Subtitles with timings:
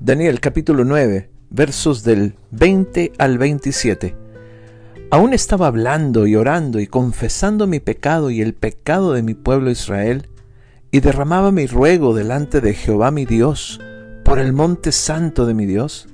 [0.00, 4.16] Daniel capítulo 9, versos del 20 al 27.
[5.10, 9.70] Aún estaba hablando y orando y confesando mi pecado y el pecado de mi pueblo
[9.70, 10.28] Israel,
[10.90, 13.80] y derramaba mi ruego delante de Jehová mi Dios,
[14.24, 16.08] por el monte santo de mi Dios.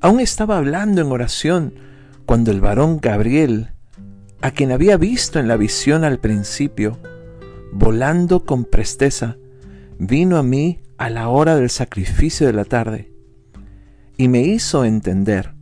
[0.00, 1.74] Aún estaba hablando en oración
[2.26, 3.73] cuando el varón Gabriel,
[4.44, 6.98] a quien había visto en la visión al principio,
[7.72, 9.38] volando con presteza,
[9.98, 13.10] vino a mí a la hora del sacrificio de la tarde,
[14.18, 15.54] y me hizo entender,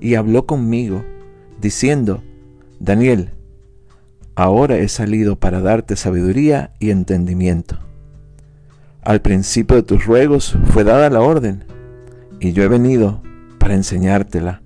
[0.00, 1.04] y habló conmigo,
[1.60, 2.22] diciendo,
[2.78, 3.30] Daniel,
[4.36, 7.80] ahora he salido para darte sabiduría y entendimiento.
[9.02, 11.64] Al principio de tus ruegos fue dada la orden,
[12.38, 13.20] y yo he venido
[13.58, 14.62] para enseñártela,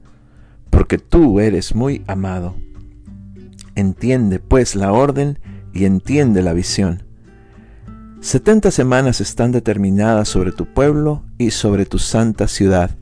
[0.69, 2.55] porque tú eres muy amado.
[3.77, 5.39] Entiende pues la orden
[5.75, 7.03] y entiende la visión.
[8.21, 12.97] Setenta semanas están determinadas sobre tu pueblo y sobre tu santa ciudad,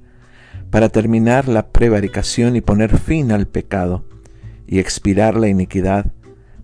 [0.71, 4.05] para terminar la prevaricación y poner fin al pecado,
[4.67, 6.13] y expirar la iniquidad,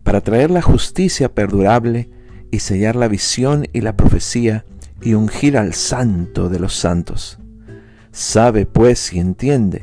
[0.02, 2.10] para traer la justicia perdurable
[2.50, 4.64] y sellar la visión y la profecía,
[5.00, 7.38] y ungir al santo de los santos.
[8.10, 9.82] Sabe pues y entiende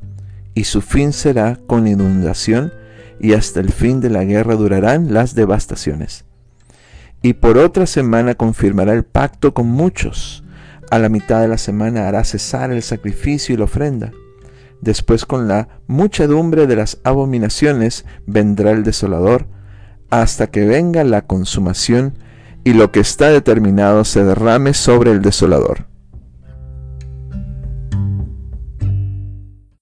[0.53, 2.73] y su fin será con inundación,
[3.19, 6.25] y hasta el fin de la guerra durarán las devastaciones
[7.21, 10.43] y por otra semana confirmará el pacto con muchos.
[10.89, 14.11] A la mitad de la semana hará cesar el sacrificio y la ofrenda.
[14.81, 19.47] Después con la muchedumbre de las abominaciones vendrá el desolador,
[20.09, 22.17] hasta que venga la consumación
[22.63, 25.90] y lo que está determinado se derrame sobre el desolador.